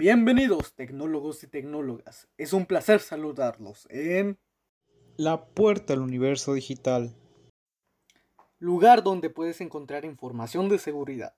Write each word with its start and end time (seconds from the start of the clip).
Bienvenidos 0.00 0.72
tecnólogos 0.72 1.44
y 1.44 1.46
tecnólogas. 1.46 2.26
Es 2.38 2.54
un 2.54 2.64
placer 2.64 3.00
saludarlos 3.00 3.86
en 3.90 4.38
La 5.18 5.44
puerta 5.44 5.92
al 5.92 5.98
universo 5.98 6.54
digital. 6.54 7.14
lugar 8.58 9.02
donde 9.02 9.28
puedes 9.28 9.60
encontrar 9.60 10.06
información 10.06 10.70
de 10.70 10.78
seguridad. 10.78 11.34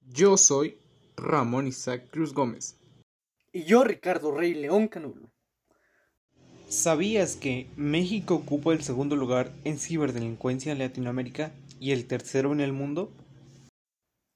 Yo 0.00 0.38
soy 0.38 0.78
Ramón 1.18 1.66
Isaac 1.66 2.08
Cruz 2.10 2.32
Gómez. 2.32 2.78
Y 3.52 3.64
yo, 3.64 3.84
Ricardo 3.84 4.32
Rey 4.32 4.54
León 4.54 4.88
Canulo. 4.88 5.30
¿Sabías 6.66 7.36
que 7.36 7.68
México 7.76 8.36
ocupa 8.36 8.72
el 8.72 8.82
segundo 8.82 9.16
lugar 9.16 9.52
en 9.64 9.78
ciberdelincuencia 9.78 10.72
en 10.72 10.78
Latinoamérica 10.78 11.52
y 11.78 11.92
el 11.92 12.06
tercero 12.06 12.54
en 12.54 12.62
el 12.62 12.72
mundo? 12.72 13.12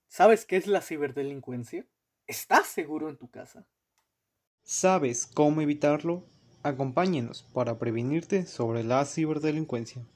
¿Sabes 0.09 0.45
qué 0.45 0.59
es 0.59 0.67
la 0.67 0.83
ciberdelincuencia? 0.83 1.87
¿Estás 2.33 2.67
seguro 2.69 3.11
en 3.11 3.19
tu 3.19 3.29
casa? 3.29 3.67
¿Sabes 4.63 5.27
cómo 5.27 5.61
evitarlo? 5.61 6.25
Acompáñenos 6.63 7.43
para 7.53 7.79
prevenirte 7.79 8.47
sobre 8.47 8.85
la 8.85 9.05
ciberdelincuencia. 9.05 10.07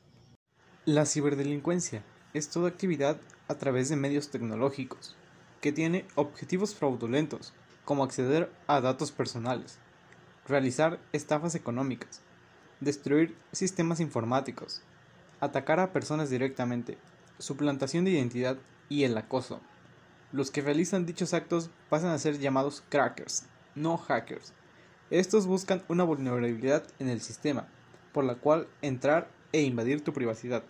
La 0.87 1.05
ciberdelincuencia 1.05 2.02
es 2.33 2.48
toda 2.48 2.71
actividad 2.71 3.21
a 3.48 3.57
través 3.57 3.91
de 3.91 3.97
medios 3.97 4.30
tecnológicos 4.30 5.15
que 5.60 5.73
tiene 5.73 6.07
objetivos 6.15 6.74
fraudulentos 6.74 7.52
como 7.84 8.02
acceder 8.02 8.51
a 8.66 8.80
datos 8.80 9.12
personales, 9.12 9.79
realizar 10.46 10.98
estafas 11.12 11.55
económicas, 11.55 12.23
destruir 12.80 13.37
sistemas 13.52 14.01
informáticos, 14.01 14.80
atacar 15.41 15.80
a 15.80 15.93
personas 15.93 16.30
directamente, 16.30 16.96
suplantación 17.38 18.07
de 18.07 18.12
identidad 18.12 18.57
y 18.88 19.05
el 19.05 19.19
acoso. 19.19 19.60
Los 20.33 20.51
que 20.51 20.61
realizan 20.61 21.07
dichos 21.07 21.35
actos 21.35 21.71
pasan 21.88 22.10
a 22.10 22.19
ser 22.19 22.38
llamados 22.38 22.82
crackers, 22.88 23.46
no 23.74 23.96
hackers. 23.96 24.52
Estos 25.10 25.46
buscan 25.46 25.85
una 25.88 26.02
vulnerabilidad 26.02 26.85
en 26.99 27.09
el 27.09 27.21
sistema, 27.21 27.69
por 28.13 28.24
la 28.24 28.35
cual 28.35 28.66
entrar 28.82 29.30
e 29.52 29.63
invadir 29.63 30.02
tu 30.02 30.13
privacidad. 30.13 30.65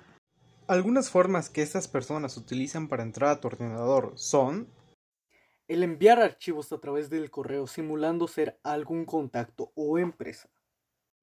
Algunas 0.68 1.10
formas 1.10 1.48
que 1.48 1.62
estas 1.62 1.88
personas 1.88 2.36
utilizan 2.36 2.88
para 2.88 3.02
entrar 3.02 3.30
a 3.30 3.40
tu 3.40 3.48
ordenador 3.48 4.12
son 4.16 4.68
El 5.68 5.82
enviar 5.82 6.20
archivos 6.20 6.70
a 6.72 6.78
través 6.78 7.08
del 7.08 7.30
correo 7.30 7.66
simulando 7.66 8.28
ser 8.28 8.58
algún 8.62 9.04
contacto 9.04 9.72
o 9.74 9.98
empresa. 9.98 10.48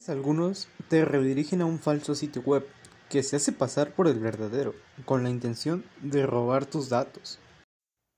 Algunos 0.07 0.67
te 0.89 1.05
redirigen 1.05 1.61
a 1.61 1.65
un 1.65 1.79
falso 1.79 2.15
sitio 2.15 2.41
web 2.41 2.67
que 3.09 3.21
se 3.21 3.35
hace 3.35 3.51
pasar 3.51 3.93
por 3.93 4.07
el 4.07 4.19
verdadero, 4.19 4.73
con 5.05 5.23
la 5.23 5.29
intención 5.29 5.85
de 6.01 6.25
robar 6.25 6.65
tus 6.65 6.89
datos. 6.89 7.39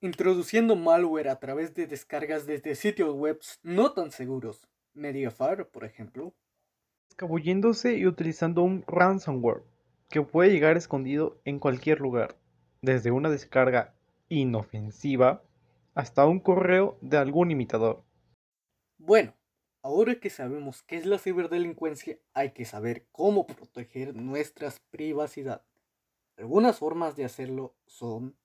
Introduciendo 0.06 0.76
malware 0.76 1.30
a 1.30 1.40
través 1.40 1.74
de 1.74 1.88
descargas 1.88 2.46
desde 2.46 2.76
sitios 2.76 3.16
web 3.16 3.40
no 3.64 3.92
tan 3.94 4.12
seguros. 4.12 4.70
Mediafire, 4.94 5.66
por 5.66 5.84
ejemplo. 5.84 6.32
Escabulléndose 7.10 7.98
y 7.98 8.06
utilizando 8.06 8.62
un 8.62 8.84
ransomware 8.86 9.64
que 10.08 10.22
puede 10.22 10.52
llegar 10.52 10.78
escondido 10.78 11.42
en 11.44 11.58
cualquier 11.58 12.02
lugar, 12.02 12.38
desde 12.84 13.10
una 13.10 13.32
descarga 13.32 13.96
inofensiva 14.30 15.42
hasta 15.96 16.28
un 16.28 16.40
correo 16.40 17.00
de 17.02 17.18
algún 17.18 17.50
imitador. 17.50 18.04
Bueno, 19.00 19.34
ahora 19.82 20.20
que 20.20 20.30
sabemos 20.30 20.84
qué 20.84 20.98
es 20.98 21.08
la 21.08 21.18
ciberdelincuencia, 21.18 22.20
hay 22.36 22.52
que 22.52 22.66
saber 22.66 23.08
cómo 23.12 23.48
proteger 23.48 24.16
nuestra 24.16 24.72
privacidad. 24.92 25.64
Algunas 26.38 26.78
formas 26.78 27.16
de 27.16 27.26
hacerlo 27.26 27.74
son 27.88 28.36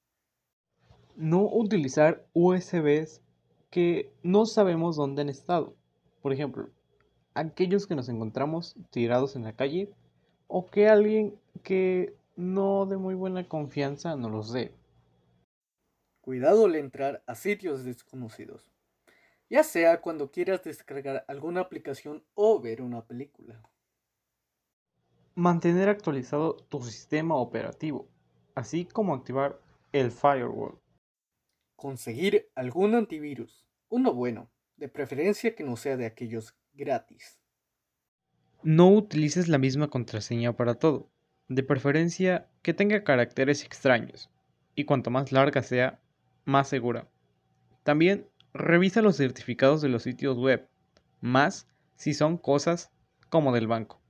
No 1.20 1.42
utilizar 1.42 2.24
USBs 2.32 3.20
que 3.68 4.10
no 4.22 4.46
sabemos 4.46 4.96
dónde 4.96 5.20
han 5.20 5.28
estado. 5.28 5.76
Por 6.22 6.32
ejemplo, 6.32 6.70
aquellos 7.34 7.86
que 7.86 7.94
nos 7.94 8.08
encontramos 8.08 8.74
tirados 8.88 9.36
en 9.36 9.44
la 9.44 9.52
calle 9.52 9.90
o 10.46 10.64
que 10.64 10.88
alguien 10.88 11.38
que 11.62 12.14
no 12.36 12.86
de 12.86 12.96
muy 12.96 13.14
buena 13.14 13.46
confianza 13.46 14.16
nos 14.16 14.32
los 14.32 14.52
dé. 14.54 14.72
cuidado 16.22 16.64
al 16.64 16.76
entrar 16.76 17.22
a 17.26 17.34
sitios 17.34 17.84
desconocidos, 17.84 18.70
ya 19.50 19.62
sea 19.62 20.00
cuando 20.00 20.30
quieras 20.30 20.64
descargar 20.64 21.26
alguna 21.28 21.60
aplicación 21.60 22.24
o 22.32 22.62
ver 22.62 22.80
una 22.80 23.04
película. 23.04 23.60
Mantener 25.34 25.90
actualizado 25.90 26.56
tu 26.56 26.80
sistema 26.80 27.36
operativo, 27.36 28.08
así 28.54 28.86
como 28.86 29.12
activar 29.12 29.60
el 29.92 30.10
firewall. 30.10 30.78
Conseguir 31.80 32.50
algún 32.54 32.94
antivirus, 32.94 33.66
uno 33.88 34.12
bueno, 34.12 34.50
de 34.76 34.90
preferencia 34.90 35.54
que 35.54 35.64
no 35.64 35.76
sea 35.76 35.96
de 35.96 36.04
aquellos 36.04 36.54
gratis. 36.74 37.40
No 38.62 38.90
utilices 38.90 39.48
la 39.48 39.56
misma 39.56 39.88
contraseña 39.88 40.54
para 40.54 40.74
todo, 40.74 41.10
de 41.48 41.62
preferencia 41.62 42.50
que 42.60 42.74
tenga 42.74 43.02
caracteres 43.02 43.64
extraños, 43.64 44.28
y 44.74 44.84
cuanto 44.84 45.08
más 45.08 45.32
larga 45.32 45.62
sea, 45.62 46.02
más 46.44 46.68
segura. 46.68 47.08
También 47.82 48.28
revisa 48.52 49.00
los 49.00 49.16
certificados 49.16 49.80
de 49.80 49.88
los 49.88 50.02
sitios 50.02 50.36
web, 50.36 50.68
más 51.22 51.66
si 51.94 52.12
son 52.12 52.36
cosas 52.36 52.92
como 53.30 53.54
del 53.54 53.68
banco. 53.68 54.02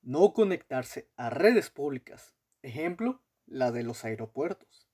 No 0.00 0.32
conectarse 0.32 1.08
a 1.16 1.28
redes 1.28 1.70
públicas, 1.70 2.36
ejemplo, 2.62 3.20
la 3.46 3.72
de 3.72 3.82
los 3.82 4.04
aeropuertos. 4.04 4.87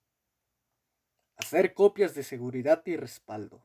Hacer 1.37 1.75
copias 1.75 2.15
de 2.15 2.23
seguridad 2.23 2.83
y 2.87 2.97
respaldo. 2.97 3.63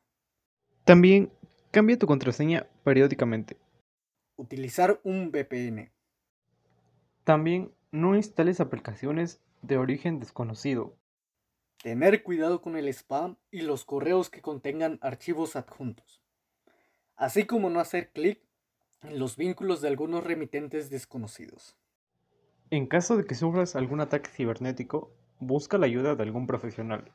También 0.84 1.32
cambia 1.70 1.98
tu 1.98 2.06
contraseña 2.06 2.66
periódicamente. 2.84 3.56
Utilizar 4.36 5.00
un 5.04 5.30
VPN. 5.30 5.92
También 7.24 7.72
no 7.92 8.16
instales 8.16 8.60
aplicaciones 8.60 9.40
de 9.62 9.76
origen 9.76 10.18
desconocido. 10.18 10.96
Tener 11.82 12.22
cuidado 12.22 12.60
con 12.60 12.76
el 12.76 12.88
spam 12.88 13.36
y 13.50 13.62
los 13.62 13.84
correos 13.84 14.30
que 14.30 14.42
contengan 14.42 14.98
archivos 15.00 15.56
adjuntos. 15.56 16.22
Así 17.16 17.44
como 17.44 17.70
no 17.70 17.80
hacer 17.80 18.10
clic 18.12 18.40
en 19.02 19.18
los 19.18 19.36
vínculos 19.36 19.80
de 19.80 19.88
algunos 19.88 20.24
remitentes 20.24 20.90
desconocidos. 20.90 21.76
En 22.70 22.86
caso 22.86 23.16
de 23.16 23.24
que 23.24 23.34
sufras 23.34 23.76
algún 23.76 24.00
ataque 24.00 24.30
cibernético, 24.30 25.12
busca 25.38 25.78
la 25.78 25.86
ayuda 25.86 26.14
de 26.14 26.22
algún 26.22 26.46
profesional. 26.46 27.12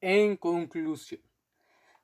En 0.00 0.36
conclusión, 0.36 1.22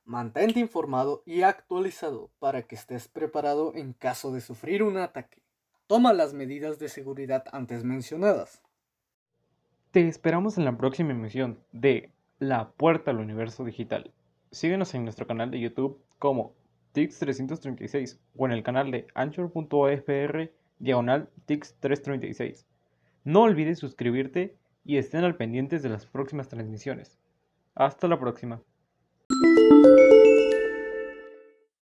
mantente 0.05 0.59
informado 0.61 1.23
y 1.27 1.43
actualizado 1.43 2.31
para 2.39 2.63
que 2.63 2.75
estés 2.75 3.07
preparado 3.09 3.75
en 3.75 3.93
caso 3.93 4.33
de 4.33 4.41
sufrir 4.41 4.83
un 4.83 4.97
ataque. 4.97 5.43
Toma 5.87 6.15
las 6.15 6.33
medidas 6.33 6.79
de 6.79 6.89
seguridad 6.89 7.45
antes 7.53 7.85
mencionadas. 7.85 8.63
Te 9.91 10.09
esperamos 10.09 10.57
en 10.57 10.65
la 10.65 10.79
próxima 10.79 11.11
emisión 11.11 11.59
de 11.71 12.11
La 12.39 12.71
Puerta 12.71 13.11
al 13.11 13.19
Universo 13.19 13.63
Digital. 13.63 14.11
Síguenos 14.51 14.95
en 14.95 15.05
nuestro 15.05 15.27
canal 15.27 15.51
de 15.51 15.61
YouTube 15.61 16.03
como 16.19 16.55
Tix336 16.95 18.19
o 18.37 18.47
en 18.47 18.53
el 18.53 18.63
canal 18.63 18.91
de 18.91 19.07
anchor.fr 19.15 20.51
diagonal 20.79 21.29
Tix336. 21.47 22.65
No 23.25 23.43
olvides 23.43 23.79
suscribirte 23.79 24.57
y 24.85 24.97
estén 24.97 25.25
al 25.25 25.37
pendientes 25.37 25.83
de 25.83 25.91
las 25.91 26.07
próximas 26.07 26.49
transmisiones. 26.49 27.19
Hasta 27.75 28.09
la 28.09 28.19
próxima. 28.19 28.61